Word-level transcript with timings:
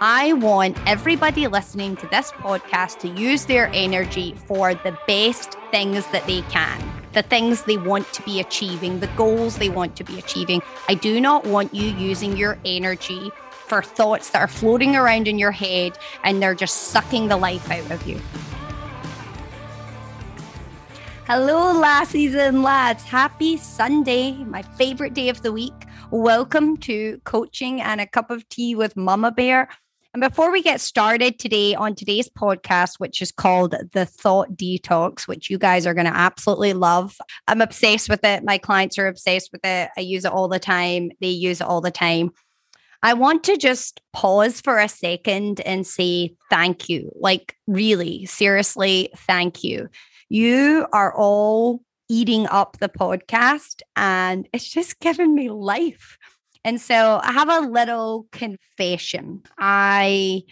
I 0.00 0.34
want 0.34 0.76
everybody 0.86 1.46
listening 1.46 1.96
to 1.96 2.06
this 2.08 2.30
podcast 2.32 2.98
to 2.98 3.08
use 3.08 3.46
their 3.46 3.70
energy 3.72 4.34
for 4.46 4.74
the 4.74 4.94
best 5.06 5.56
things 5.70 6.06
that 6.08 6.26
they 6.26 6.42
can, 6.42 6.82
the 7.14 7.22
things 7.22 7.62
they 7.62 7.78
want 7.78 8.12
to 8.12 8.20
be 8.20 8.38
achieving, 8.38 9.00
the 9.00 9.06
goals 9.16 9.56
they 9.56 9.70
want 9.70 9.96
to 9.96 10.04
be 10.04 10.18
achieving. 10.18 10.60
I 10.90 10.94
do 10.96 11.18
not 11.18 11.46
want 11.46 11.74
you 11.74 11.88
using 11.92 12.36
your 12.36 12.58
energy 12.66 13.30
for 13.50 13.82
thoughts 13.82 14.28
that 14.30 14.42
are 14.42 14.48
floating 14.48 14.96
around 14.96 15.28
in 15.28 15.38
your 15.38 15.50
head 15.50 15.96
and 16.24 16.42
they're 16.42 16.54
just 16.54 16.88
sucking 16.88 17.28
the 17.28 17.38
life 17.38 17.70
out 17.70 17.90
of 17.90 18.06
you. 18.06 18.20
Hello, 21.26 21.72
lassies 21.72 22.34
and 22.34 22.62
lads. 22.62 23.02
Happy 23.02 23.56
Sunday, 23.56 24.32
my 24.44 24.60
favorite 24.60 25.14
day 25.14 25.30
of 25.30 25.40
the 25.40 25.52
week. 25.52 25.72
Welcome 26.10 26.76
to 26.78 27.18
Coaching 27.24 27.80
and 27.80 28.00
a 28.00 28.06
Cup 28.06 28.30
of 28.30 28.46
Tea 28.50 28.76
with 28.76 28.94
Mummabear. 28.94 29.68
And 30.16 30.22
before 30.22 30.50
we 30.50 30.62
get 30.62 30.80
started 30.80 31.38
today 31.38 31.74
on 31.74 31.94
today's 31.94 32.26
podcast, 32.26 32.94
which 32.96 33.20
is 33.20 33.30
called 33.30 33.74
The 33.92 34.06
Thought 34.06 34.56
Detox, 34.56 35.28
which 35.28 35.50
you 35.50 35.58
guys 35.58 35.86
are 35.86 35.92
going 35.92 36.06
to 36.06 36.16
absolutely 36.16 36.72
love, 36.72 37.18
I'm 37.46 37.60
obsessed 37.60 38.08
with 38.08 38.24
it. 38.24 38.42
My 38.42 38.56
clients 38.56 38.96
are 38.96 39.08
obsessed 39.08 39.50
with 39.52 39.60
it. 39.62 39.90
I 39.94 40.00
use 40.00 40.24
it 40.24 40.32
all 40.32 40.48
the 40.48 40.58
time, 40.58 41.10
they 41.20 41.28
use 41.28 41.60
it 41.60 41.66
all 41.66 41.82
the 41.82 41.90
time. 41.90 42.30
I 43.02 43.12
want 43.12 43.44
to 43.44 43.58
just 43.58 44.00
pause 44.14 44.62
for 44.62 44.78
a 44.78 44.88
second 44.88 45.60
and 45.60 45.86
say 45.86 46.34
thank 46.48 46.88
you. 46.88 47.12
Like, 47.20 47.54
really, 47.66 48.24
seriously, 48.24 49.10
thank 49.14 49.62
you. 49.62 49.90
You 50.30 50.86
are 50.94 51.14
all 51.14 51.82
eating 52.08 52.46
up 52.46 52.78
the 52.78 52.88
podcast, 52.88 53.82
and 53.96 54.48
it's 54.54 54.70
just 54.70 54.98
given 54.98 55.34
me 55.34 55.50
life. 55.50 56.16
And 56.66 56.80
so 56.80 57.20
I 57.22 57.30
have 57.30 57.48
a 57.48 57.60
little 57.60 58.26
confession. 58.32 59.44
I 59.56 60.42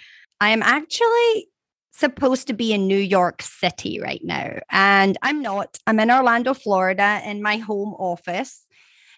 I 0.40 0.50
am 0.50 0.62
actually 0.62 1.48
supposed 1.90 2.46
to 2.46 2.54
be 2.54 2.72
in 2.72 2.86
New 2.86 2.98
York 2.98 3.42
City 3.42 4.00
right 4.00 4.20
now, 4.22 4.60
and 4.70 5.18
I'm 5.22 5.42
not. 5.42 5.76
I'm 5.88 5.98
in 5.98 6.12
Orlando, 6.12 6.54
Florida, 6.54 7.20
in 7.26 7.42
my 7.42 7.56
home 7.56 7.94
office. 7.94 8.64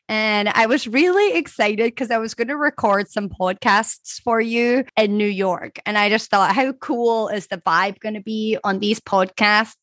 And 0.08 0.48
I 0.48 0.64
was 0.66 0.88
really 0.88 1.36
excited 1.36 1.84
because 1.84 2.10
I 2.10 2.16
was 2.16 2.32
going 2.32 2.48
to 2.48 2.56
record 2.56 3.10
some 3.10 3.28
podcasts 3.28 4.18
for 4.22 4.40
you 4.40 4.84
in 4.96 5.18
New 5.18 5.26
York. 5.26 5.80
And 5.84 5.98
I 5.98 6.08
just 6.08 6.30
thought, 6.30 6.54
how 6.54 6.72
cool 6.72 7.28
is 7.28 7.48
the 7.48 7.58
vibe 7.58 7.98
going 7.98 8.14
to 8.14 8.22
be 8.22 8.56
on 8.64 8.78
these 8.78 9.00
podcasts 9.00 9.74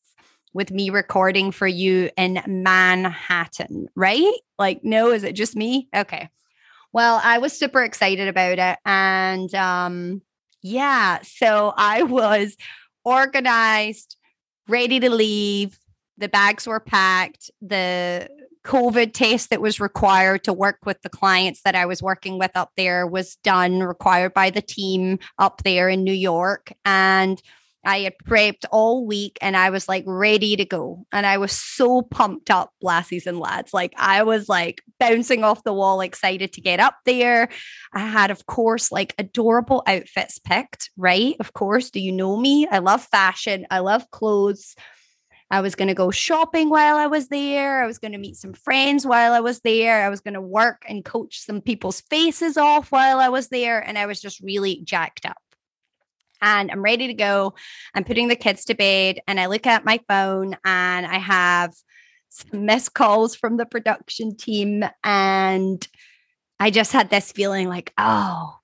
with 0.52 0.72
me 0.72 0.90
recording 0.90 1.52
for 1.52 1.66
you 1.68 2.10
in 2.16 2.40
Manhattan, 2.46 3.86
right? 3.94 4.34
Like, 4.58 4.82
no, 4.82 5.12
is 5.12 5.22
it 5.22 5.34
just 5.34 5.54
me? 5.54 5.88
Okay. 5.94 6.28
Well, 6.94 7.20
I 7.24 7.38
was 7.38 7.52
super 7.52 7.82
excited 7.82 8.28
about 8.28 8.60
it. 8.60 8.78
And 8.86 9.52
um, 9.52 10.22
yeah, 10.62 11.18
so 11.22 11.74
I 11.76 12.04
was 12.04 12.56
organized, 13.04 14.16
ready 14.68 15.00
to 15.00 15.10
leave. 15.10 15.76
The 16.18 16.28
bags 16.28 16.68
were 16.68 16.78
packed. 16.78 17.50
The 17.60 18.30
COVID 18.64 19.12
test 19.12 19.50
that 19.50 19.60
was 19.60 19.80
required 19.80 20.44
to 20.44 20.52
work 20.52 20.86
with 20.86 21.02
the 21.02 21.10
clients 21.10 21.62
that 21.64 21.74
I 21.74 21.84
was 21.84 22.00
working 22.00 22.38
with 22.38 22.52
up 22.54 22.70
there 22.76 23.08
was 23.08 23.34
done, 23.42 23.80
required 23.80 24.32
by 24.32 24.50
the 24.50 24.62
team 24.62 25.18
up 25.40 25.64
there 25.64 25.88
in 25.88 26.04
New 26.04 26.14
York. 26.14 26.72
And 26.84 27.42
I 27.84 28.00
had 28.00 28.14
prepped 28.24 28.64
all 28.70 29.06
week 29.06 29.38
and 29.40 29.56
I 29.56 29.70
was 29.70 29.88
like 29.88 30.04
ready 30.06 30.56
to 30.56 30.64
go. 30.64 31.06
And 31.12 31.26
I 31.26 31.38
was 31.38 31.52
so 31.52 32.02
pumped 32.02 32.50
up, 32.50 32.72
lassies 32.82 33.26
and 33.26 33.38
lads. 33.38 33.74
Like 33.74 33.92
I 33.96 34.22
was 34.22 34.48
like 34.48 34.82
bouncing 34.98 35.44
off 35.44 35.64
the 35.64 35.72
wall, 35.72 36.00
excited 36.00 36.52
to 36.54 36.60
get 36.60 36.80
up 36.80 36.96
there. 37.04 37.48
I 37.92 38.00
had, 38.00 38.30
of 38.30 38.46
course, 38.46 38.90
like 38.90 39.14
adorable 39.18 39.82
outfits 39.86 40.38
picked, 40.38 40.90
right? 40.96 41.36
Of 41.40 41.52
course. 41.52 41.90
Do 41.90 42.00
you 42.00 42.12
know 42.12 42.36
me? 42.36 42.66
I 42.70 42.78
love 42.78 43.02
fashion, 43.04 43.66
I 43.70 43.80
love 43.80 44.10
clothes. 44.10 44.74
I 45.50 45.60
was 45.60 45.74
going 45.74 45.88
to 45.88 45.94
go 45.94 46.10
shopping 46.10 46.70
while 46.70 46.96
I 46.96 47.06
was 47.06 47.28
there. 47.28 47.82
I 47.82 47.86
was 47.86 47.98
going 47.98 48.12
to 48.12 48.18
meet 48.18 48.36
some 48.36 48.54
friends 48.54 49.06
while 49.06 49.32
I 49.32 49.40
was 49.40 49.60
there. 49.60 50.04
I 50.04 50.08
was 50.08 50.20
going 50.20 50.34
to 50.34 50.40
work 50.40 50.84
and 50.88 51.04
coach 51.04 51.38
some 51.38 51.60
people's 51.60 52.00
faces 52.00 52.56
off 52.56 52.90
while 52.90 53.20
I 53.20 53.28
was 53.28 53.48
there. 53.48 53.78
And 53.78 53.98
I 53.98 54.06
was 54.06 54.20
just 54.20 54.40
really 54.40 54.80
jacked 54.84 55.26
up 55.26 55.36
and 56.44 56.70
I'm 56.70 56.82
ready 56.82 57.06
to 57.08 57.14
go. 57.14 57.54
I'm 57.94 58.04
putting 58.04 58.28
the 58.28 58.36
kids 58.36 58.66
to 58.66 58.74
bed 58.74 59.18
and 59.26 59.40
I 59.40 59.46
look 59.46 59.66
at 59.66 59.84
my 59.84 59.98
phone 60.06 60.56
and 60.64 61.06
I 61.06 61.18
have 61.18 61.74
some 62.28 62.66
missed 62.66 62.92
calls 62.94 63.34
from 63.34 63.56
the 63.56 63.64
production 63.64 64.36
team. 64.36 64.84
And 65.02 65.86
I 66.60 66.70
just 66.70 66.92
had 66.92 67.08
this 67.08 67.32
feeling 67.32 67.68
like, 67.68 67.92
oh, 67.96 68.58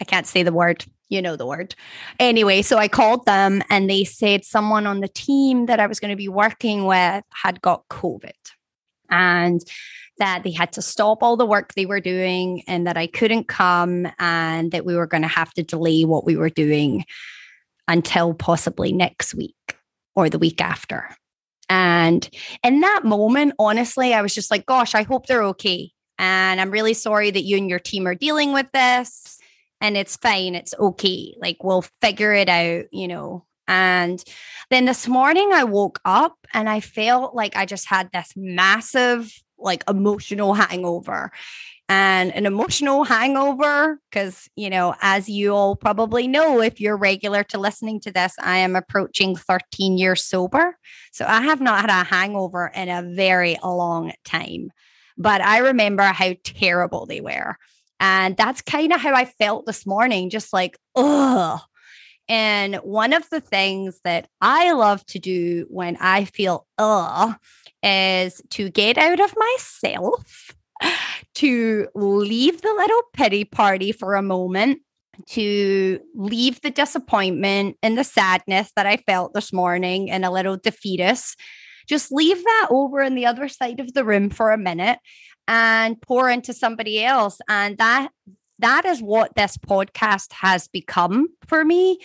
I 0.00 0.04
can't 0.04 0.26
say 0.26 0.42
the 0.42 0.52
word. 0.52 0.84
You 1.08 1.22
know 1.22 1.36
the 1.36 1.46
word. 1.46 1.76
Anyway, 2.18 2.62
so 2.62 2.78
I 2.78 2.88
called 2.88 3.26
them 3.26 3.62
and 3.70 3.88
they 3.88 4.02
said 4.02 4.44
someone 4.44 4.88
on 4.88 5.00
the 5.00 5.08
team 5.08 5.66
that 5.66 5.78
I 5.78 5.86
was 5.86 6.00
going 6.00 6.10
to 6.10 6.16
be 6.16 6.28
working 6.28 6.84
with 6.84 7.22
had 7.30 7.62
got 7.62 7.86
COVID. 7.88 8.32
And 9.10 9.60
that 10.18 10.42
they 10.44 10.50
had 10.50 10.72
to 10.72 10.82
stop 10.82 11.22
all 11.22 11.36
the 11.36 11.46
work 11.46 11.74
they 11.74 11.86
were 11.86 12.00
doing 12.00 12.62
and 12.66 12.86
that 12.86 12.96
I 12.96 13.06
couldn't 13.06 13.48
come 13.48 14.08
and 14.18 14.72
that 14.72 14.86
we 14.86 14.96
were 14.96 15.06
going 15.06 15.22
to 15.22 15.28
have 15.28 15.52
to 15.54 15.62
delay 15.62 16.04
what 16.04 16.24
we 16.24 16.36
were 16.36 16.48
doing 16.48 17.04
until 17.86 18.34
possibly 18.34 18.92
next 18.92 19.34
week 19.34 19.76
or 20.14 20.30
the 20.30 20.38
week 20.38 20.62
after. 20.62 21.14
And 21.68 22.28
in 22.62 22.80
that 22.80 23.04
moment, 23.04 23.54
honestly, 23.58 24.14
I 24.14 24.22
was 24.22 24.34
just 24.34 24.50
like, 24.50 24.66
gosh, 24.66 24.94
I 24.94 25.02
hope 25.02 25.26
they're 25.26 25.42
okay. 25.44 25.90
And 26.18 26.60
I'm 26.60 26.70
really 26.70 26.94
sorry 26.94 27.30
that 27.30 27.44
you 27.44 27.56
and 27.58 27.68
your 27.68 27.78
team 27.78 28.06
are 28.06 28.14
dealing 28.14 28.52
with 28.52 28.66
this. 28.72 29.38
And 29.80 29.96
it's 29.96 30.16
fine. 30.16 30.54
It's 30.54 30.74
okay. 30.78 31.34
Like, 31.38 31.62
we'll 31.62 31.84
figure 32.00 32.32
it 32.32 32.48
out, 32.48 32.84
you 32.92 33.08
know. 33.08 33.44
And 33.68 34.22
then 34.70 34.84
this 34.84 35.08
morning, 35.08 35.50
I 35.52 35.64
woke 35.64 36.00
up 36.04 36.36
and 36.52 36.68
I 36.68 36.80
felt 36.80 37.34
like 37.34 37.56
I 37.56 37.66
just 37.66 37.86
had 37.86 38.10
this 38.12 38.32
massive 38.36 39.32
like 39.58 39.84
emotional 39.88 40.54
hangover. 40.54 41.32
And 41.88 42.34
an 42.34 42.46
emotional 42.46 43.04
hangover 43.04 44.00
because 44.10 44.48
you 44.56 44.68
know 44.68 44.96
as 45.02 45.28
you 45.28 45.54
all 45.54 45.76
probably 45.76 46.26
know 46.26 46.60
if 46.60 46.80
you're 46.80 46.96
regular 46.96 47.44
to 47.44 47.58
listening 47.58 48.00
to 48.00 48.10
this 48.10 48.34
i 48.40 48.58
am 48.58 48.74
approaching 48.74 49.36
13 49.36 49.96
years 49.96 50.24
sober. 50.24 50.76
So 51.12 51.24
i 51.28 51.42
have 51.42 51.60
not 51.60 51.82
had 51.82 51.90
a 51.90 52.04
hangover 52.04 52.72
in 52.74 52.88
a 52.88 53.02
very 53.14 53.56
long 53.62 54.12
time. 54.24 54.72
But 55.16 55.40
i 55.42 55.58
remember 55.58 56.02
how 56.02 56.34
terrible 56.42 57.06
they 57.06 57.20
were. 57.20 57.56
And 58.00 58.36
that's 58.36 58.62
kind 58.62 58.92
of 58.92 59.00
how 59.00 59.14
i 59.14 59.24
felt 59.24 59.64
this 59.64 59.86
morning 59.86 60.28
just 60.28 60.52
like 60.52 60.76
ugh 60.96 61.60
and 62.28 62.76
one 62.76 63.12
of 63.12 63.28
the 63.30 63.40
things 63.40 64.00
that 64.04 64.28
I 64.40 64.72
love 64.72 65.04
to 65.06 65.18
do 65.18 65.66
when 65.68 65.96
I 66.00 66.24
feel 66.24 66.66
ugh 66.78 67.36
is 67.82 68.42
to 68.50 68.68
get 68.70 68.98
out 68.98 69.20
of 69.20 69.34
myself, 69.36 70.52
to 71.34 71.88
leave 71.94 72.62
the 72.62 72.74
little 72.74 73.02
pity 73.12 73.44
party 73.44 73.92
for 73.92 74.14
a 74.14 74.22
moment, 74.22 74.80
to 75.28 76.00
leave 76.14 76.60
the 76.62 76.70
disappointment 76.70 77.76
and 77.82 77.96
the 77.96 78.04
sadness 78.04 78.72
that 78.76 78.86
I 78.86 78.96
felt 78.96 79.32
this 79.32 79.52
morning 79.52 80.10
and 80.10 80.24
a 80.24 80.30
little 80.30 80.56
defeatist. 80.56 81.38
Just 81.86 82.10
leave 82.10 82.42
that 82.42 82.66
over 82.70 83.02
on 83.02 83.14
the 83.14 83.26
other 83.26 83.48
side 83.48 83.78
of 83.78 83.94
the 83.94 84.04
room 84.04 84.30
for 84.30 84.50
a 84.50 84.58
minute 84.58 84.98
and 85.46 86.00
pour 86.02 86.28
into 86.28 86.52
somebody 86.52 87.04
else. 87.04 87.38
And 87.48 87.78
that 87.78 88.10
that 88.58 88.84
is 88.84 89.02
what 89.02 89.34
this 89.34 89.56
podcast 89.56 90.32
has 90.32 90.68
become 90.68 91.28
for 91.46 91.64
me. 91.64 91.98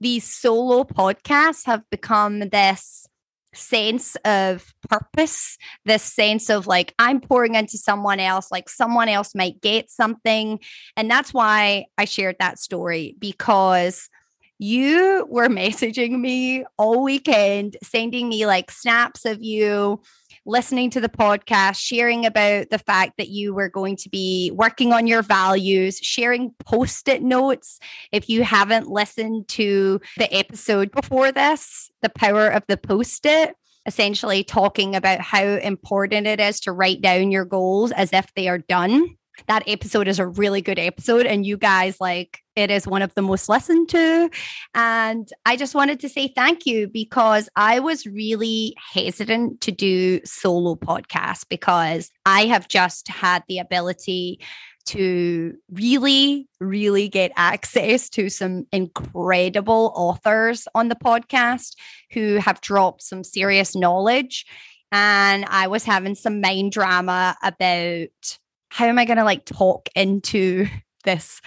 These 0.00 0.24
solo 0.24 0.84
podcasts 0.84 1.66
have 1.66 1.82
become 1.90 2.40
this 2.40 3.06
sense 3.52 4.16
of 4.24 4.72
purpose, 4.88 5.58
this 5.84 6.02
sense 6.02 6.50
of 6.50 6.66
like, 6.66 6.94
I'm 6.98 7.20
pouring 7.20 7.54
into 7.54 7.78
someone 7.78 8.20
else, 8.20 8.50
like 8.50 8.68
someone 8.68 9.08
else 9.08 9.34
might 9.34 9.60
get 9.60 9.90
something. 9.90 10.60
And 10.96 11.10
that's 11.10 11.34
why 11.34 11.86
I 11.98 12.04
shared 12.04 12.36
that 12.38 12.58
story 12.58 13.16
because 13.18 14.08
you 14.60 15.26
were 15.28 15.48
messaging 15.48 16.20
me 16.20 16.64
all 16.76 17.02
weekend, 17.02 17.76
sending 17.82 18.28
me 18.28 18.46
like 18.46 18.70
snaps 18.70 19.24
of 19.24 19.42
you 19.42 20.00
listening 20.46 20.90
to 20.90 21.00
the 21.00 21.08
podcast, 21.08 21.76
sharing 21.76 22.24
about 22.24 22.70
the 22.70 22.78
fact 22.78 23.14
that 23.18 23.28
you 23.28 23.54
were 23.54 23.68
going 23.68 23.96
to 23.96 24.08
be 24.08 24.50
working 24.54 24.92
on 24.92 25.06
your 25.06 25.22
values, 25.22 25.98
sharing 25.98 26.52
post 26.64 27.08
it 27.08 27.22
notes. 27.22 27.78
If 28.12 28.28
you 28.28 28.42
haven't 28.42 28.88
listened 28.88 29.48
to 29.48 30.00
the 30.16 30.32
episode 30.34 30.90
before 30.92 31.32
this, 31.32 31.90
the 32.02 32.08
power 32.08 32.48
of 32.48 32.64
the 32.68 32.76
post 32.76 33.26
it, 33.26 33.54
essentially 33.86 34.44
talking 34.44 34.94
about 34.94 35.20
how 35.20 35.44
important 35.44 36.26
it 36.26 36.40
is 36.40 36.60
to 36.60 36.72
write 36.72 37.00
down 37.00 37.30
your 37.30 37.44
goals 37.44 37.92
as 37.92 38.12
if 38.12 38.32
they 38.34 38.48
are 38.48 38.58
done 38.58 39.16
that 39.46 39.62
episode 39.66 40.08
is 40.08 40.18
a 40.18 40.26
really 40.26 40.60
good 40.60 40.78
episode 40.78 41.26
and 41.26 41.46
you 41.46 41.56
guys 41.56 42.00
like 42.00 42.40
it 42.56 42.70
is 42.70 42.86
one 42.86 43.02
of 43.02 43.14
the 43.14 43.22
most 43.22 43.48
listened 43.48 43.88
to 43.88 44.28
and 44.74 45.28
i 45.46 45.56
just 45.56 45.74
wanted 45.74 46.00
to 46.00 46.08
say 46.08 46.28
thank 46.34 46.66
you 46.66 46.88
because 46.88 47.48
i 47.56 47.78
was 47.78 48.06
really 48.06 48.74
hesitant 48.92 49.60
to 49.60 49.70
do 49.70 50.20
solo 50.24 50.74
podcasts 50.74 51.44
because 51.48 52.10
i 52.26 52.46
have 52.46 52.68
just 52.68 53.08
had 53.08 53.42
the 53.48 53.58
ability 53.58 54.40
to 54.86 55.54
really, 55.70 56.48
really 56.58 57.08
get 57.08 57.32
access 57.36 58.08
to 58.10 58.28
some 58.28 58.66
incredible 58.72 59.92
authors 59.94 60.66
on 60.74 60.88
the 60.88 60.96
podcast 60.96 61.76
who 62.12 62.36
have 62.36 62.60
dropped 62.60 63.02
some 63.02 63.22
serious 63.22 63.76
knowledge. 63.76 64.46
And 64.90 65.44
I 65.44 65.68
was 65.68 65.84
having 65.84 66.16
some 66.16 66.40
mind 66.40 66.72
drama 66.72 67.36
about 67.42 68.38
how 68.70 68.86
am 68.86 68.98
I 68.98 69.04
going 69.04 69.18
to 69.18 69.24
like 69.24 69.44
talk 69.44 69.88
into 69.94 70.66
this 71.04 71.40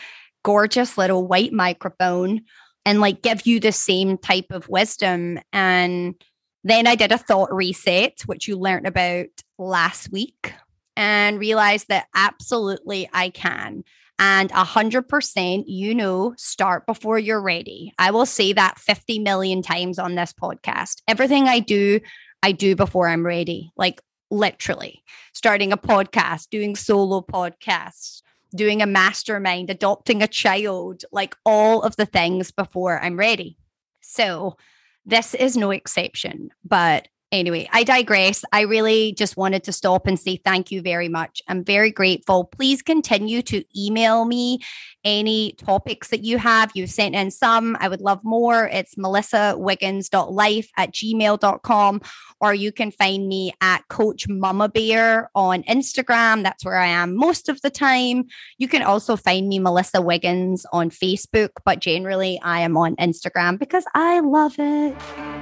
gorgeous 0.44 0.98
little 0.98 1.25
white 1.25 1.54
microphone 1.54 2.42
and 2.86 3.00
like 3.00 3.22
give 3.22 3.48
you 3.48 3.60
the 3.60 3.72
same 3.72 4.18
type 4.18 4.48
of 4.52 4.70
wisdom. 4.70 5.40
And 5.52 6.16
then 6.64 6.86
I 6.86 6.96
did 6.96 7.12
a 7.12 7.18
thought 7.18 7.54
reset, 7.54 8.22
which 8.25 8.48
you 8.48 8.58
learned 8.58 8.88
about 8.88 9.28
last 9.58 10.12
week, 10.12 10.54
and 10.96 11.40
realized 11.40 11.88
that 11.88 12.08
absolutely 12.14 13.10
I 13.14 13.30
can. 13.30 13.84
And 14.20 14.52
a 14.52 14.64
hundred 14.64 15.10
percent, 15.10 15.68
you 15.68 15.96
know, 15.96 16.34
start 16.38 16.86
before 16.86 17.18
you're 17.18 17.42
ready. 17.42 17.94
I 17.98 18.12
will 18.12 18.25
say 18.25 18.54
that 18.54 18.80
50 18.80 19.20
million 19.20 19.62
times 19.62 19.98
on 19.98 20.16
this 20.16 20.34
podcast. 20.34 21.02
Everything 21.08 21.48
I 21.48 21.60
do, 21.60 22.00
I 22.44 22.52
do 22.52 22.75
before 22.75 23.08
I'm 23.08 23.25
ready. 23.25 23.72
Like 23.75 24.02
literally 24.33 25.03
starting 25.33 25.71
a 25.71 25.77
podcast, 25.77 26.50
doing 26.50 26.75
solo 26.75 27.21
podcasts, 27.21 28.21
doing 28.56 28.81
a 28.81 28.88
mastermind, 28.88 29.69
adopting 29.69 30.21
a 30.21 30.27
child, 30.27 31.06
like 31.12 31.35
all 31.45 31.81
of 31.81 31.95
the 31.95 32.06
things 32.06 32.51
before 32.51 33.00
I'm 33.00 33.18
ready. 33.18 33.57
So 34.01 34.57
this 35.06 35.33
is 35.33 35.56
no 35.56 35.71
exception. 35.71 36.50
But 36.65 37.07
Anyway, 37.33 37.68
I 37.74 37.83
digress. 37.83 38.45
I 38.51 38.62
really 38.62 39.13
just 39.13 39.38
wanted 39.38 39.63
to 39.63 39.71
stop 39.71 40.06
and 40.06 40.19
say 40.19 40.38
thank 40.38 40.69
you 40.69 40.83
very 40.83 41.09
much. 41.09 41.41
I'm 41.47 41.63
very 41.63 41.89
grateful. 41.89 42.44
Please 42.44 42.83
continue 42.83 43.41
to 43.41 43.63
email 43.75 44.25
me 44.25 44.59
any 45.03 45.53
topics 45.53 46.09
that 46.09 46.24
you 46.24 46.38
have. 46.38 46.71
You've 46.75 46.91
sent 46.91 47.15
in 47.15 47.31
some. 47.31 47.75
I 47.80 47.88
would 47.88 48.01
love 48.01 48.24
more. 48.24 48.68
It's 48.68 48.94
melissawiggins.life 48.94 50.69
at 50.77 50.94
gmail.com, 50.94 52.01
or 52.39 52.53
you 52.53 52.71
can 52.71 52.91
find 52.91 53.27
me 53.27 53.51
at 53.62 53.88
Coach 53.88 54.27
Mummabear 54.29 55.25
on 55.33 55.63
Instagram. 55.63 56.44
That's 56.44 56.63
where 56.63 56.77
I 56.77 56.86
am 56.86 57.15
most 57.18 57.50
of 57.50 57.59
the 57.62 57.71
time. 57.71 58.25
You 58.59 58.68
can 58.68 58.83
also 58.83 59.15
find 59.15 59.47
me, 59.47 59.57
Melissa 59.57 60.03
Wiggins, 60.03 60.68
on 60.71 60.91
Facebook, 60.91 61.50
but 61.65 61.79
generally 61.79 62.39
I 62.44 62.59
am 62.59 62.77
on 62.77 62.95
Instagram 62.97 63.57
because 63.57 63.86
I 63.95 64.19
love 64.19 64.53
it. 64.59 65.32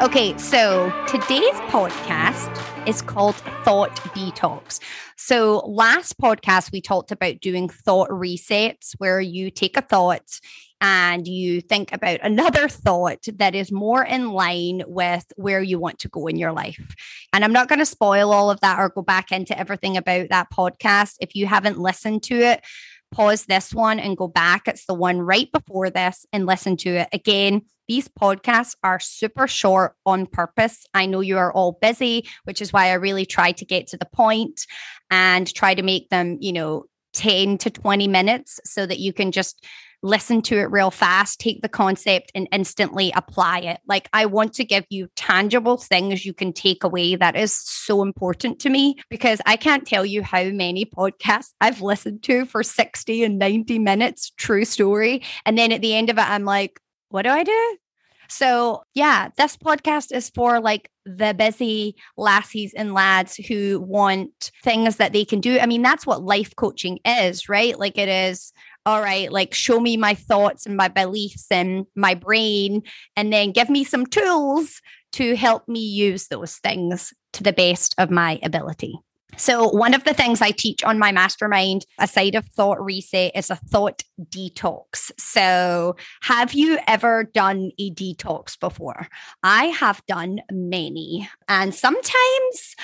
Okay, 0.00 0.34
so 0.38 0.90
today's 1.06 1.60
podcast 1.68 2.88
is 2.88 3.02
called 3.02 3.34
Thought 3.64 3.94
Detox. 4.14 4.80
So, 5.18 5.58
last 5.66 6.18
podcast, 6.18 6.72
we 6.72 6.80
talked 6.80 7.12
about 7.12 7.40
doing 7.40 7.68
thought 7.68 8.08
resets 8.08 8.94
where 8.96 9.20
you 9.20 9.50
take 9.50 9.76
a 9.76 9.82
thought 9.82 10.40
and 10.80 11.28
you 11.28 11.60
think 11.60 11.92
about 11.92 12.20
another 12.22 12.66
thought 12.66 13.26
that 13.34 13.54
is 13.54 13.70
more 13.70 14.02
in 14.02 14.30
line 14.30 14.84
with 14.86 15.30
where 15.36 15.60
you 15.60 15.78
want 15.78 15.98
to 15.98 16.08
go 16.08 16.28
in 16.28 16.38
your 16.38 16.52
life. 16.52 16.96
And 17.34 17.44
I'm 17.44 17.52
not 17.52 17.68
going 17.68 17.80
to 17.80 17.84
spoil 17.84 18.32
all 18.32 18.50
of 18.50 18.60
that 18.60 18.78
or 18.78 18.88
go 18.88 19.02
back 19.02 19.30
into 19.30 19.58
everything 19.58 19.98
about 19.98 20.30
that 20.30 20.50
podcast. 20.50 21.16
If 21.20 21.34
you 21.34 21.44
haven't 21.44 21.78
listened 21.78 22.22
to 22.22 22.36
it, 22.36 22.64
pause 23.10 23.46
this 23.46 23.74
one 23.74 23.98
and 23.98 24.16
go 24.16 24.28
back. 24.28 24.68
It's 24.68 24.86
the 24.86 24.94
one 24.94 25.20
right 25.20 25.50
before 25.52 25.90
this 25.90 26.26
and 26.32 26.46
listen 26.46 26.76
to 26.78 26.90
it. 26.90 27.08
Again, 27.12 27.62
these 27.88 28.08
podcasts 28.08 28.76
are 28.84 29.00
super 29.00 29.48
short 29.48 29.96
on 30.06 30.26
purpose. 30.26 30.86
I 30.94 31.06
know 31.06 31.20
you 31.20 31.38
are 31.38 31.52
all 31.52 31.78
busy, 31.80 32.28
which 32.44 32.62
is 32.62 32.72
why 32.72 32.90
I 32.90 32.94
really 32.94 33.26
try 33.26 33.52
to 33.52 33.64
get 33.64 33.88
to 33.88 33.96
the 33.96 34.06
point 34.06 34.64
and 35.10 35.52
try 35.52 35.74
to 35.74 35.82
make 35.82 36.08
them, 36.08 36.38
you 36.40 36.52
know, 36.52 36.84
10 37.14 37.58
to 37.58 37.70
20 37.70 38.06
minutes 38.06 38.60
so 38.64 38.86
that 38.86 39.00
you 39.00 39.12
can 39.12 39.32
just 39.32 39.64
listen 40.02 40.42
to 40.42 40.58
it 40.58 40.70
real 40.70 40.90
fast, 40.90 41.40
take 41.40 41.62
the 41.62 41.68
concept 41.68 42.32
and 42.34 42.48
instantly 42.52 43.12
apply 43.14 43.60
it. 43.60 43.80
Like, 43.86 44.08
I 44.12 44.26
want 44.26 44.54
to 44.54 44.64
give 44.64 44.84
you 44.88 45.08
tangible 45.16 45.76
things 45.76 46.24
you 46.24 46.32
can 46.32 46.52
take 46.52 46.84
away. 46.84 47.16
That 47.16 47.36
is 47.36 47.54
so 47.54 48.02
important 48.02 48.58
to 48.60 48.70
me 48.70 48.96
because 49.10 49.40
I 49.46 49.56
can't 49.56 49.86
tell 49.86 50.06
you 50.06 50.22
how 50.22 50.44
many 50.44 50.84
podcasts 50.84 51.52
I've 51.60 51.82
listened 51.82 52.22
to 52.24 52.46
for 52.46 52.62
60 52.62 53.24
and 53.24 53.38
90 53.38 53.78
minutes, 53.78 54.30
true 54.36 54.64
story. 54.64 55.22
And 55.44 55.58
then 55.58 55.72
at 55.72 55.82
the 55.82 55.94
end 55.94 56.10
of 56.10 56.18
it, 56.18 56.28
I'm 56.28 56.44
like, 56.44 56.80
what 57.08 57.22
do 57.22 57.30
I 57.30 57.44
do? 57.44 57.76
So, 58.30 58.84
yeah, 58.94 59.30
this 59.36 59.56
podcast 59.56 60.14
is 60.14 60.30
for 60.30 60.60
like 60.60 60.88
the 61.04 61.34
busy 61.36 61.96
lassies 62.16 62.72
and 62.74 62.94
lads 62.94 63.34
who 63.34 63.80
want 63.80 64.52
things 64.62 64.96
that 64.96 65.12
they 65.12 65.24
can 65.24 65.40
do. 65.40 65.58
I 65.58 65.66
mean, 65.66 65.82
that's 65.82 66.06
what 66.06 66.22
life 66.22 66.54
coaching 66.54 67.00
is, 67.04 67.48
right? 67.48 67.76
Like, 67.76 67.98
it 67.98 68.08
is 68.08 68.52
all 68.86 69.00
right, 69.00 69.30
like 69.30 69.54
show 69.54 69.78
me 69.80 69.96
my 69.96 70.14
thoughts 70.14 70.66
and 70.66 70.76
my 70.76 70.88
beliefs 70.88 71.46
and 71.50 71.86
my 71.94 72.14
brain, 72.14 72.82
and 73.16 73.32
then 73.32 73.52
give 73.52 73.68
me 73.68 73.84
some 73.84 74.06
tools 74.06 74.80
to 75.12 75.36
help 75.36 75.68
me 75.68 75.80
use 75.80 76.28
those 76.28 76.56
things 76.56 77.12
to 77.32 77.42
the 77.42 77.52
best 77.52 77.94
of 77.98 78.10
my 78.10 78.38
ability. 78.42 78.94
So, 79.36 79.68
one 79.68 79.94
of 79.94 80.04
the 80.04 80.14
things 80.14 80.42
I 80.42 80.50
teach 80.50 80.82
on 80.82 80.98
my 80.98 81.12
mastermind, 81.12 81.86
aside 81.98 82.34
of 82.34 82.44
thought 82.46 82.82
reset, 82.82 83.32
is 83.36 83.50
a 83.50 83.56
thought 83.56 84.02
detox. 84.22 85.10
So, 85.18 85.96
have 86.22 86.52
you 86.52 86.78
ever 86.86 87.24
done 87.24 87.70
a 87.78 87.92
detox 87.92 88.58
before? 88.58 89.08
I 89.42 89.66
have 89.66 90.02
done 90.06 90.40
many, 90.50 91.28
and 91.48 91.74
sometimes 91.74 92.74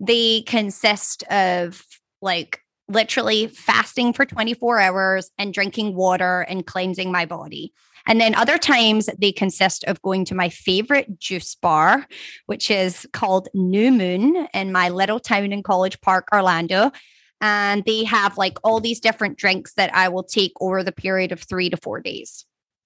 they 0.00 0.42
consist 0.42 1.22
of 1.24 1.84
like 2.20 2.60
literally 2.88 3.46
fasting 3.46 4.12
for 4.12 4.26
24 4.26 4.78
hours 4.78 5.30
and 5.38 5.54
drinking 5.54 5.94
water 5.94 6.42
and 6.42 6.66
cleansing 6.66 7.10
my 7.10 7.24
body. 7.24 7.72
And 8.06 8.20
then 8.20 8.34
other 8.34 8.58
times 8.58 9.08
they 9.18 9.32
consist 9.32 9.84
of 9.84 10.02
going 10.02 10.26
to 10.26 10.34
my 10.34 10.50
favorite 10.50 11.18
juice 11.18 11.54
bar, 11.54 12.06
which 12.46 12.70
is 12.70 13.06
called 13.12 13.48
New 13.54 13.90
Moon 13.90 14.46
in 14.52 14.72
my 14.72 14.90
little 14.90 15.18
town 15.18 15.52
in 15.52 15.62
College 15.62 16.00
Park, 16.02 16.28
Orlando. 16.32 16.92
And 17.40 17.84
they 17.84 18.04
have 18.04 18.36
like 18.36 18.58
all 18.62 18.80
these 18.80 19.00
different 19.00 19.38
drinks 19.38 19.74
that 19.74 19.94
I 19.94 20.08
will 20.08 20.22
take 20.22 20.52
over 20.60 20.82
the 20.82 20.92
period 20.92 21.32
of 21.32 21.40
three 21.40 21.70
to 21.70 21.76
four 21.76 22.00
days. 22.00 22.44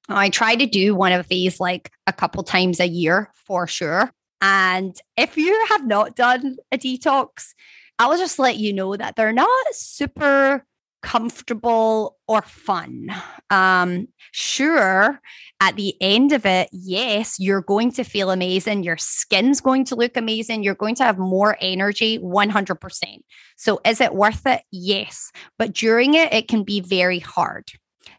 I 0.08 0.30
try 0.30 0.54
to 0.54 0.66
do 0.66 0.94
one 0.94 1.12
of 1.12 1.28
these 1.28 1.60
like 1.60 1.90
a 2.06 2.12
couple 2.12 2.42
times 2.42 2.80
a 2.80 2.88
year 2.88 3.30
for 3.34 3.66
sure. 3.66 4.10
And 4.40 4.96
if 5.16 5.36
you 5.36 5.66
have 5.68 5.86
not 5.86 6.14
done 6.14 6.56
a 6.72 6.78
detox, 6.78 7.54
I'll 7.98 8.16
just 8.16 8.38
let 8.38 8.56
you 8.56 8.72
know 8.72 8.96
that 8.96 9.16
they're 9.16 9.32
not 9.32 9.66
super 9.72 10.64
comfortable 11.02 12.16
or 12.26 12.42
fun. 12.42 13.08
Um, 13.50 14.08
sure, 14.32 15.20
at 15.60 15.76
the 15.76 15.94
end 16.00 16.32
of 16.32 16.44
it, 16.46 16.68
yes, 16.72 17.38
you're 17.38 17.62
going 17.62 17.92
to 17.92 18.04
feel 18.04 18.30
amazing. 18.30 18.84
Your 18.84 18.96
skin's 18.96 19.60
going 19.60 19.84
to 19.86 19.96
look 19.96 20.16
amazing. 20.16 20.62
You're 20.62 20.74
going 20.74 20.94
to 20.96 21.04
have 21.04 21.18
more 21.18 21.56
energy 21.60 22.18
100%. 22.18 23.18
So, 23.56 23.80
is 23.84 24.00
it 24.00 24.14
worth 24.14 24.46
it? 24.46 24.62
Yes. 24.70 25.32
But 25.58 25.72
during 25.72 26.14
it, 26.14 26.32
it 26.32 26.48
can 26.48 26.64
be 26.64 26.80
very 26.80 27.18
hard. 27.18 27.70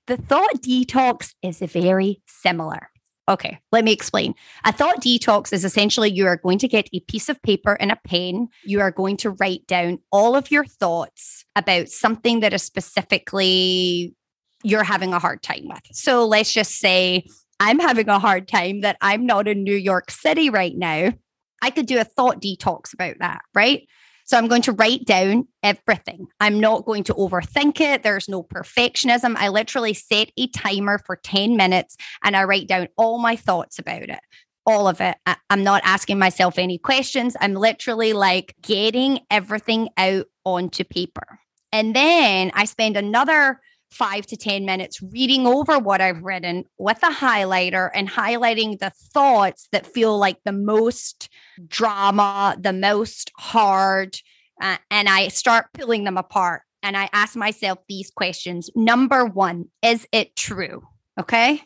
The 0.07 0.17
thought 0.17 0.62
detox 0.62 1.33
is 1.41 1.59
very 1.59 2.21
similar. 2.27 2.89
Okay, 3.29 3.59
let 3.71 3.86
me 3.86 3.91
explain. 3.91 4.33
A 4.65 4.74
thought 4.74 5.01
detox 5.01 5.53
is 5.53 5.63
essentially 5.63 6.09
you 6.09 6.25
are 6.25 6.38
going 6.38 6.57
to 6.57 6.67
get 6.67 6.89
a 6.91 7.00
piece 7.01 7.29
of 7.29 7.39
paper 7.43 7.74
and 7.79 7.91
a 7.91 8.00
pen. 8.03 8.48
You 8.65 8.81
are 8.81 8.89
going 8.89 9.17
to 9.17 9.29
write 9.29 9.67
down 9.67 10.00
all 10.12 10.36
of 10.36 10.50
your 10.50 10.65
thoughts 10.65 11.45
about 11.55 11.89
something 11.89 12.39
that 12.39 12.53
is 12.53 12.63
specifically 12.63 14.15
you're 14.63 14.83
having 14.83 15.13
a 15.13 15.19
hard 15.19 15.43
time 15.43 15.67
with. 15.67 15.83
So 15.91 16.25
let's 16.25 16.51
just 16.51 16.79
say 16.79 17.27
I'm 17.59 17.79
having 17.79 18.09
a 18.09 18.19
hard 18.19 18.48
time 18.48 18.81
that 18.81 18.98
I'm 19.00 19.27
not 19.27 19.48
in 19.48 19.63
New 19.63 19.75
York 19.75 20.09
City 20.09 20.50
right 20.50 20.75
now. 20.75 21.13
I 21.62 21.69
could 21.69 21.86
do 21.86 22.00
a 22.00 22.03
thought 22.03 22.41
detox 22.41 22.93
about 22.93 23.17
that, 23.19 23.41
right? 23.53 23.88
So 24.29 24.38
I'm 24.38 24.48
going 24.48 24.62
to 24.62 24.74
write 24.74 25.05
down 25.05 25.48
everything. 25.63 26.27
I'm 26.39 26.59
not 26.59 26.86
going 26.86 27.03
to 27.05 27.15
overthink 27.15 27.81
it. 27.81 28.03
There's 28.03 28.29
no 28.29 28.43
perfectionism. 28.43 29.36
I 29.36 29.48
literally 29.48 29.95
set 29.95 30.31
a 30.38 30.45
timer 30.50 31.00
for 31.00 31.15
10 31.15 31.57
minutes 31.57 31.98
and 32.24 32.38
I 32.38 32.43
write 32.43 32.67
down 32.67 32.89
all 32.95 33.17
my 33.17 33.36
thoughts 33.36 33.79
about 33.79 34.03
it. 34.03 34.19
All 34.67 34.88
of 34.88 35.01
it. 35.01 35.17
I'm 35.50 35.63
not 35.63 35.81
asking 35.83 36.19
myself 36.19 36.59
any 36.59 36.77
questions. 36.77 37.36
I'm 37.41 37.55
literally 37.55 38.13
like 38.13 38.53
getting 38.62 39.21
everything 39.31 39.89
out 39.98 40.27
onto 40.45 40.83
paper. 40.83 41.39
And 41.71 41.95
then 41.95 42.51
I 42.53 42.65
spend 42.65 42.98
another 42.98 43.59
five 43.91 44.25
to 44.27 44.38
10 44.38 44.65
minutes 44.65 45.01
reading 45.01 45.48
over 45.48 45.79
what 45.79 46.01
I've 46.01 46.24
written 46.24 46.65
with 46.77 47.01
a 47.03 47.10
highlighter 47.10 47.89
and 47.93 48.10
highlighting 48.10 48.79
the 48.79 48.91
thoughts 49.13 49.67
that 49.72 49.88
feel 49.88 50.17
like 50.17 50.38
the 50.46 50.51
most 50.51 51.29
drama, 51.67 52.55
the 52.60 52.74
most 52.74 53.31
hard. 53.38 54.17
Uh, 54.62 54.77
and 54.91 55.10
I 55.10 55.29
start 55.29 55.67
pulling 55.74 56.03
them 56.03 56.17
apart 56.17 56.62
and 56.84 56.96
I 56.96 57.10
ask 57.13 57.36
myself 57.36 57.79
these 57.88 58.12
questions. 58.12 58.69
Number 58.75 59.25
one, 59.25 59.65
is 59.81 60.08
it 60.12 60.36
true? 60.36 60.84
Okay. 61.19 61.62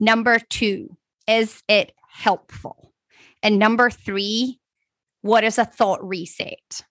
Number 0.00 0.38
two, 0.38 0.96
is 1.26 1.62
it 1.68 1.92
helpful? 2.08 2.92
And 3.42 3.58
number 3.58 3.90
three, 3.90 4.58
what 5.22 5.44
is 5.44 5.58
a 5.58 5.64
thought 5.64 6.06
reset? 6.06 6.82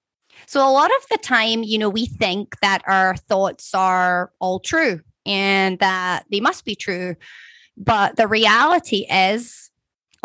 So, 0.45 0.67
a 0.67 0.71
lot 0.71 0.91
of 0.91 1.07
the 1.09 1.17
time, 1.17 1.63
you 1.63 1.77
know, 1.77 1.89
we 1.89 2.05
think 2.05 2.59
that 2.59 2.83
our 2.87 3.15
thoughts 3.15 3.73
are 3.73 4.31
all 4.39 4.59
true 4.59 5.01
and 5.25 5.79
that 5.79 6.25
they 6.31 6.39
must 6.39 6.65
be 6.65 6.75
true. 6.75 7.15
But 7.77 8.17
the 8.17 8.27
reality 8.27 9.05
is, 9.09 9.71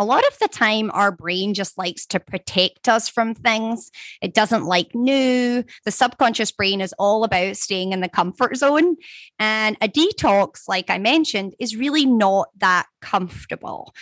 a 0.00 0.04
lot 0.04 0.24
of 0.28 0.38
the 0.38 0.46
time, 0.46 0.92
our 0.94 1.10
brain 1.10 1.54
just 1.54 1.76
likes 1.76 2.06
to 2.06 2.20
protect 2.20 2.88
us 2.88 3.08
from 3.08 3.34
things. 3.34 3.90
It 4.22 4.32
doesn't 4.32 4.64
like 4.64 4.94
new. 4.94 5.64
The 5.84 5.90
subconscious 5.90 6.52
brain 6.52 6.80
is 6.80 6.94
all 7.00 7.24
about 7.24 7.56
staying 7.56 7.92
in 7.92 8.00
the 8.00 8.08
comfort 8.08 8.56
zone. 8.56 8.96
And 9.40 9.76
a 9.80 9.88
detox, 9.88 10.68
like 10.68 10.88
I 10.88 10.98
mentioned, 10.98 11.56
is 11.58 11.74
really 11.74 12.06
not 12.06 12.48
that 12.58 12.86
comfortable. 13.00 13.92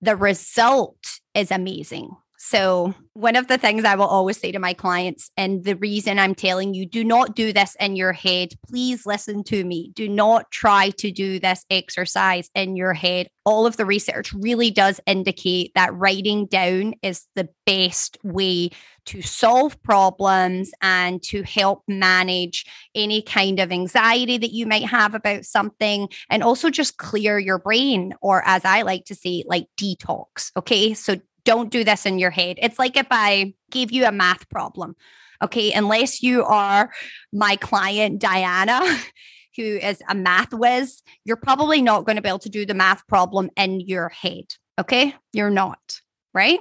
The 0.00 0.16
result 0.16 1.20
is 1.34 1.50
amazing. 1.50 2.16
So, 2.42 2.94
one 3.12 3.36
of 3.36 3.48
the 3.48 3.58
things 3.58 3.84
I 3.84 3.96
will 3.96 4.06
always 4.06 4.38
say 4.38 4.50
to 4.50 4.58
my 4.58 4.72
clients, 4.72 5.30
and 5.36 5.62
the 5.62 5.76
reason 5.76 6.18
I'm 6.18 6.34
telling 6.34 6.72
you, 6.72 6.86
do 6.86 7.04
not 7.04 7.36
do 7.36 7.52
this 7.52 7.76
in 7.78 7.96
your 7.96 8.14
head. 8.14 8.54
Please 8.66 9.04
listen 9.04 9.44
to 9.44 9.62
me. 9.62 9.92
Do 9.94 10.08
not 10.08 10.50
try 10.50 10.88
to 10.96 11.12
do 11.12 11.38
this 11.38 11.66
exercise 11.68 12.48
in 12.54 12.76
your 12.76 12.94
head. 12.94 13.28
All 13.44 13.66
of 13.66 13.76
the 13.76 13.84
research 13.84 14.32
really 14.32 14.70
does 14.70 15.00
indicate 15.06 15.72
that 15.74 15.94
writing 15.94 16.46
down 16.46 16.94
is 17.02 17.26
the 17.34 17.50
best 17.66 18.16
way 18.24 18.70
to 19.06 19.22
solve 19.22 19.82
problems 19.82 20.70
and 20.80 21.22
to 21.24 21.42
help 21.42 21.82
manage 21.88 22.64
any 22.94 23.22
kind 23.22 23.58
of 23.58 23.72
anxiety 23.72 24.38
that 24.38 24.52
you 24.52 24.66
might 24.66 24.84
have 24.84 25.14
about 25.14 25.44
something 25.44 26.08
and 26.28 26.42
also 26.42 26.70
just 26.70 26.96
clear 26.96 27.38
your 27.38 27.58
brain 27.58 28.14
or 28.20 28.42
as 28.46 28.64
I 28.64 28.82
like 28.82 29.06
to 29.06 29.14
say 29.14 29.42
like 29.46 29.66
detox 29.78 30.52
okay 30.56 30.94
so 30.94 31.16
don't 31.44 31.70
do 31.70 31.84
this 31.84 32.06
in 32.06 32.18
your 32.18 32.30
head. 32.30 32.58
It's 32.60 32.78
like 32.78 32.96
if 32.96 33.06
I 33.10 33.54
gave 33.70 33.92
you 33.92 34.04
a 34.04 34.12
math 34.12 34.48
problem. 34.48 34.96
Okay. 35.42 35.72
Unless 35.72 36.22
you 36.22 36.44
are 36.44 36.90
my 37.32 37.56
client, 37.56 38.20
Diana, 38.20 38.80
who 39.56 39.62
is 39.62 40.02
a 40.08 40.14
math 40.14 40.52
whiz, 40.52 41.02
you're 41.24 41.36
probably 41.36 41.80
not 41.80 42.04
going 42.04 42.16
to 42.16 42.22
be 42.22 42.28
able 42.28 42.38
to 42.40 42.50
do 42.50 42.66
the 42.66 42.74
math 42.74 43.06
problem 43.06 43.50
in 43.56 43.80
your 43.80 44.08
head. 44.10 44.54
Okay. 44.78 45.14
You're 45.32 45.50
not. 45.50 46.00
Right. 46.34 46.60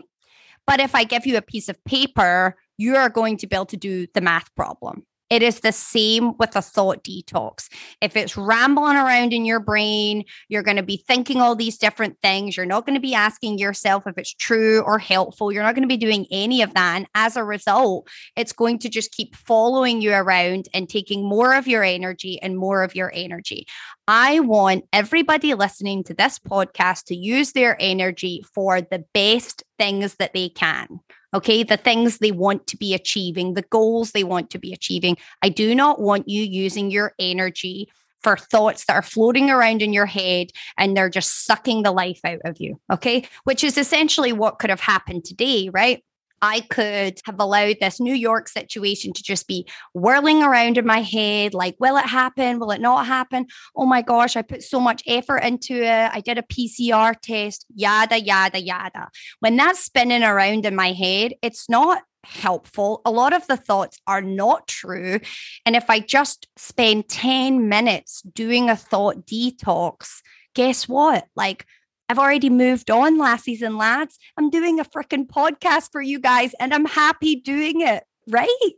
But 0.65 0.79
if 0.79 0.95
I 0.95 1.03
give 1.03 1.25
you 1.25 1.37
a 1.37 1.41
piece 1.41 1.67
of 1.67 1.83
paper, 1.83 2.55
you 2.77 2.95
are 2.95 3.09
going 3.09 3.37
to 3.37 3.47
be 3.47 3.55
able 3.55 3.65
to 3.67 3.77
do 3.77 4.07
the 4.13 4.21
math 4.21 4.53
problem. 4.55 5.05
It 5.29 5.43
is 5.43 5.59
the 5.59 5.71
same 5.71 6.35
with 6.37 6.55
a 6.55 6.61
thought 6.61 7.03
detox. 7.03 7.67
If 8.01 8.15
it's 8.15 8.35
rambling 8.35 8.95
around 8.95 9.31
in 9.31 9.45
your 9.45 9.59
brain, 9.59 10.23
you're 10.47 10.63
going 10.63 10.77
to 10.77 10.83
be 10.83 11.03
thinking 11.07 11.39
all 11.39 11.55
these 11.55 11.77
different 11.77 12.17
things. 12.21 12.57
You're 12.57 12.65
not 12.65 12.85
going 12.85 12.95
to 12.95 13.01
be 13.01 13.13
asking 13.13 13.59
yourself 13.59 14.07
if 14.07 14.17
it's 14.17 14.33
true 14.33 14.81
or 14.81 14.97
helpful. 14.97 15.51
You're 15.51 15.63
not 15.63 15.75
going 15.75 15.87
to 15.87 15.87
be 15.87 15.97
doing 15.97 16.25
any 16.31 16.61
of 16.63 16.73
that. 16.73 16.95
And 16.97 17.07
as 17.13 17.35
a 17.35 17.43
result, 17.43 18.07
it's 18.35 18.53
going 18.53 18.79
to 18.79 18.89
just 18.89 19.11
keep 19.11 19.35
following 19.35 20.01
you 20.01 20.13
around 20.13 20.67
and 20.73 20.89
taking 20.89 21.23
more 21.23 21.53
of 21.53 21.67
your 21.67 21.83
energy 21.83 22.41
and 22.41 22.57
more 22.57 22.81
of 22.83 22.95
your 22.95 23.11
energy. 23.13 23.67
I 24.07 24.39
want 24.39 24.85
everybody 24.91 25.53
listening 25.53 26.03
to 26.05 26.15
this 26.15 26.39
podcast 26.39 27.05
to 27.05 27.15
use 27.15 27.51
their 27.51 27.77
energy 27.79 28.43
for 28.55 28.81
the 28.81 29.05
best 29.13 29.63
things 29.77 30.15
that 30.15 30.33
they 30.33 30.49
can. 30.49 30.99
Okay. 31.33 31.63
The 31.63 31.77
things 31.77 32.17
they 32.17 32.31
want 32.31 32.67
to 32.67 32.77
be 32.77 32.93
achieving, 32.93 33.53
the 33.53 33.61
goals 33.63 34.11
they 34.11 34.23
want 34.23 34.49
to 34.51 34.59
be 34.59 34.73
achieving. 34.73 35.17
I 35.41 35.49
do 35.49 35.75
not 35.75 36.01
want 36.01 36.27
you 36.27 36.41
using 36.41 36.91
your 36.91 37.13
energy 37.19 37.89
for 38.21 38.35
thoughts 38.35 38.85
that 38.85 38.95
are 38.95 39.01
floating 39.01 39.49
around 39.49 39.81
in 39.81 39.93
your 39.93 40.05
head 40.05 40.47
and 40.77 40.95
they're 40.95 41.09
just 41.09 41.45
sucking 41.45 41.83
the 41.83 41.91
life 41.91 42.19
out 42.25 42.39
of 42.45 42.59
you. 42.59 42.79
Okay. 42.91 43.27
Which 43.43 43.63
is 43.63 43.77
essentially 43.77 44.33
what 44.33 44.59
could 44.59 44.69
have 44.69 44.81
happened 44.81 45.23
today, 45.23 45.69
right? 45.69 46.03
I 46.41 46.61
could 46.61 47.19
have 47.25 47.39
allowed 47.39 47.77
this 47.79 47.99
New 47.99 48.13
York 48.13 48.47
situation 48.47 49.13
to 49.13 49.23
just 49.23 49.47
be 49.47 49.67
whirling 49.93 50.43
around 50.43 50.77
in 50.77 50.85
my 50.85 51.01
head 51.01 51.53
like, 51.53 51.75
will 51.79 51.97
it 51.97 52.05
happen? 52.05 52.59
Will 52.59 52.71
it 52.71 52.81
not 52.81 53.05
happen? 53.05 53.47
Oh 53.75 53.85
my 53.85 54.01
gosh, 54.01 54.35
I 54.35 54.41
put 54.41 54.63
so 54.63 54.79
much 54.79 55.03
effort 55.07 55.39
into 55.39 55.75
it. 55.75 56.11
I 56.13 56.21
did 56.21 56.37
a 56.37 56.43
PCR 56.43 57.15
test, 57.21 57.65
yada, 57.73 58.19
yada, 58.19 58.61
yada. 58.61 59.09
When 59.39 59.55
that's 59.55 59.83
spinning 59.83 60.23
around 60.23 60.65
in 60.65 60.75
my 60.75 60.91
head, 60.91 61.33
it's 61.41 61.69
not 61.69 62.03
helpful. 62.23 63.01
A 63.05 63.11
lot 63.11 63.33
of 63.33 63.47
the 63.47 63.57
thoughts 63.57 63.99
are 64.07 64.21
not 64.21 64.67
true. 64.67 65.19
And 65.65 65.75
if 65.75 65.89
I 65.89 65.99
just 65.99 66.47
spend 66.57 67.09
10 67.09 67.69
minutes 67.69 68.21
doing 68.21 68.69
a 68.69 68.75
thought 68.75 69.25
detox, 69.25 70.21
guess 70.53 70.87
what? 70.87 71.25
Like, 71.35 71.65
I've 72.09 72.19
already 72.19 72.49
moved 72.49 72.89
on, 72.89 73.19
lassies 73.19 73.61
and 73.61 73.77
lads. 73.77 74.17
I'm 74.35 74.49
doing 74.49 74.79
a 74.79 74.83
freaking 74.83 75.27
podcast 75.27 75.91
for 75.91 76.01
you 76.01 76.19
guys 76.19 76.55
and 76.59 76.73
I'm 76.73 76.85
happy 76.85 77.35
doing 77.35 77.81
it, 77.81 78.03
right? 78.27 78.71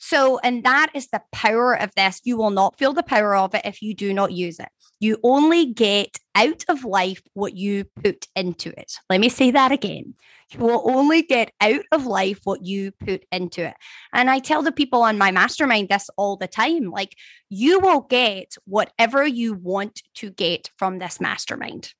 So, 0.00 0.38
and 0.40 0.64
that 0.64 0.90
is 0.92 1.08
the 1.08 1.22
power 1.32 1.74
of 1.74 1.94
this. 1.94 2.20
You 2.24 2.36
will 2.36 2.50
not 2.50 2.76
feel 2.76 2.92
the 2.92 3.02
power 3.04 3.36
of 3.36 3.54
it 3.54 3.62
if 3.64 3.82
you 3.82 3.94
do 3.94 4.12
not 4.12 4.32
use 4.32 4.58
it. 4.58 4.68
You 4.98 5.18
only 5.22 5.66
get 5.66 6.18
out 6.34 6.64
of 6.68 6.84
life 6.84 7.22
what 7.34 7.56
you 7.56 7.84
put 8.02 8.26
into 8.34 8.70
it. 8.78 8.94
Let 9.10 9.20
me 9.20 9.28
say 9.28 9.50
that 9.52 9.70
again. 9.72 10.14
You 10.52 10.60
will 10.60 10.90
only 10.90 11.22
get 11.22 11.52
out 11.60 11.84
of 11.92 12.06
life 12.06 12.40
what 12.44 12.64
you 12.64 12.92
put 12.92 13.24
into 13.30 13.66
it. 13.66 13.74
And 14.12 14.30
I 14.30 14.38
tell 14.38 14.62
the 14.62 14.72
people 14.72 15.02
on 15.02 15.18
my 15.18 15.30
mastermind 15.30 15.88
this 15.88 16.08
all 16.16 16.36
the 16.36 16.48
time 16.48 16.90
like, 16.90 17.14
you 17.48 17.78
will 17.78 18.00
get 18.00 18.54
whatever 18.64 19.26
you 19.26 19.54
want 19.54 20.02
to 20.16 20.30
get 20.30 20.70
from 20.76 20.98
this 20.98 21.20
mastermind. 21.20 21.92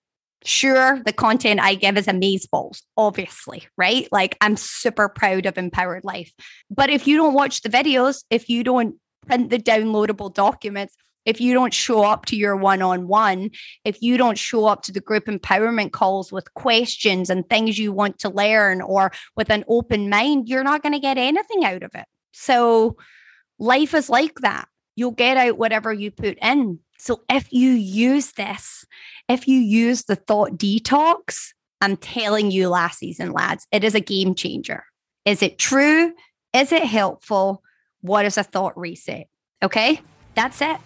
Sure, 0.45 1.02
the 1.05 1.12
content 1.12 1.61
I 1.61 1.75
give 1.75 1.97
is 1.97 2.07
amazeballs, 2.07 2.83
obviously, 2.97 3.64
right? 3.76 4.07
Like 4.12 4.37
I'm 4.40 4.57
super 4.57 5.09
proud 5.09 5.47
of 5.47 5.59
Empowered 5.59 6.05
Life. 6.05 6.33
But 6.71 6.90
if 6.90 7.07
you 7.07 7.16
don't 7.16 7.35
watch 7.35 7.62
the 7.62 7.69
videos, 7.69 8.23
if 8.31 8.49
you 8.49 8.62
don't 8.62 8.97
print 9.26 9.50
the 9.50 9.59
downloadable 9.59 10.33
documents, 10.33 10.95
if 11.25 11.40
you 11.40 11.52
don't 11.52 11.75
show 11.75 12.05
up 12.05 12.26
to 12.26 12.37
your 12.37 12.57
one 12.57 12.81
on 12.81 13.09
one, 13.09 13.50
if 13.85 14.00
you 14.00 14.16
don't 14.16 14.38
show 14.38 14.66
up 14.66 14.83
to 14.83 14.93
the 14.93 15.00
group 15.00 15.26
empowerment 15.26 15.90
calls 15.90 16.31
with 16.31 16.55
questions 16.55 17.28
and 17.28 17.49
things 17.50 17.78
you 17.78 17.93
want 17.93 18.21
to 18.21 18.28
learn 18.31 18.81
or 18.81 19.11
with 19.37 19.50
an 19.50 19.64
open 19.66 20.09
mind, 20.09 20.49
you're 20.49 20.62
not 20.62 20.83
going 20.83 20.93
to 20.93 21.00
get 21.00 21.19
anything 21.19 21.64
out 21.64 21.83
of 21.83 21.90
it. 21.95 22.07
So 22.33 22.97
life 23.59 23.93
is 23.93 24.09
like 24.09 24.37
that. 24.40 24.69
You'll 24.97 25.12
get 25.12 25.37
out 25.37 25.59
whatever 25.59 25.93
you 25.93 26.11
put 26.11 26.38
in. 26.43 26.81
So 26.99 27.21
if 27.31 27.53
you 27.53 27.71
use 27.71 28.33
this, 28.33 28.85
if 29.29 29.47
you 29.47 29.59
use 29.61 30.05
the 30.05 30.17
thought 30.17 30.53
detox, 30.53 31.53
I'm 31.81 31.97
telling 31.97 32.50
you, 32.50 32.69
lassies 32.69 33.21
and 33.21 33.33
lads, 33.33 33.67
it 33.71 33.85
is 33.85 33.95
a 33.95 34.00
game 34.00 34.35
changer. 34.35 34.85
Is 35.25 35.43
it 35.43 35.59
true? 35.59 36.15
Is 36.53 36.73
it 36.73 36.85
helpful? 36.85 37.62
What 38.00 38.25
is 38.25 38.38
a 38.38 38.43
thought 38.43 38.76
reset? 38.79 39.29
Okay, 39.62 40.00
that's 40.35 40.61
it. 40.62 40.79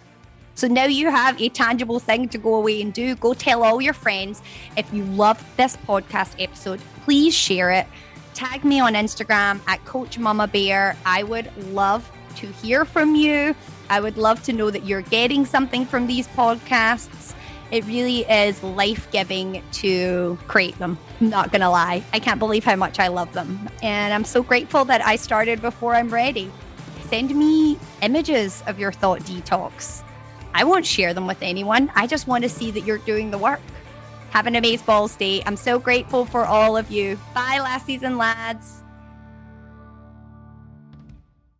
So 0.55 0.67
now 0.67 0.85
you 0.85 1.09
have 1.09 1.41
a 1.41 1.49
tangible 1.49 1.99
thing 1.99 2.27
to 2.29 2.37
go 2.37 2.55
away 2.55 2.81
and 2.81 2.91
do. 2.91 3.15
Go 3.15 3.33
tell 3.33 3.63
all 3.63 3.81
your 3.81 3.93
friends. 3.93 4.41
If 4.75 4.93
you 4.93 5.05
love 5.05 5.43
this 5.55 5.77
podcast 5.77 6.35
episode, 6.39 6.81
please 7.05 7.33
share 7.33 7.71
it. 7.71 7.87
Tag 8.33 8.65
me 8.65 8.79
on 8.79 8.93
Instagram 8.93 9.61
at 9.67 9.83
Coach 9.85 10.19
Mummabear. 10.19 10.95
I 11.05 11.23
would 11.23 11.49
love 11.73 12.11
to 12.37 12.47
hear 12.47 12.85
from 12.85 13.15
you. 13.15 13.55
I 13.91 13.99
would 13.99 14.17
love 14.17 14.41
to 14.43 14.53
know 14.53 14.71
that 14.71 14.85
you're 14.85 15.01
getting 15.01 15.45
something 15.45 15.85
from 15.85 16.07
these 16.07 16.25
podcasts. 16.29 17.35
It 17.71 17.83
really 17.83 18.19
is 18.21 18.63
life 18.63 19.11
giving 19.11 19.61
to 19.73 20.39
create 20.47 20.79
them. 20.79 20.97
I'm 21.19 21.29
not 21.29 21.51
going 21.51 21.59
to 21.59 21.69
lie. 21.69 22.01
I 22.13 22.19
can't 22.19 22.39
believe 22.39 22.63
how 22.63 22.77
much 22.77 22.99
I 22.99 23.09
love 23.09 23.33
them. 23.33 23.69
And 23.83 24.13
I'm 24.13 24.23
so 24.23 24.43
grateful 24.43 24.85
that 24.85 25.05
I 25.05 25.17
started 25.17 25.61
before 25.61 25.93
I'm 25.93 26.09
ready. 26.09 26.49
Send 27.09 27.35
me 27.35 27.77
images 28.01 28.63
of 28.65 28.79
your 28.79 28.93
thought 28.93 29.23
detox. 29.23 30.03
I 30.53 30.63
won't 30.63 30.85
share 30.85 31.13
them 31.13 31.27
with 31.27 31.41
anyone. 31.41 31.91
I 31.93 32.07
just 32.07 32.27
want 32.27 32.45
to 32.45 32.49
see 32.49 32.71
that 32.71 32.85
you're 32.85 32.99
doing 32.99 33.29
the 33.29 33.37
work. 33.37 33.59
Have 34.29 34.47
an 34.47 34.55
amazing 34.55 34.85
balls 34.85 35.17
day. 35.17 35.43
I'm 35.45 35.57
so 35.57 35.79
grateful 35.79 36.25
for 36.25 36.45
all 36.45 36.77
of 36.77 36.89
you. 36.89 37.19
Bye, 37.33 37.59
lassies 37.59 38.03
and 38.03 38.17
lads. 38.17 38.80